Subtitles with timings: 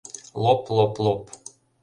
[0.43, 1.21] лоп-лоп-лоп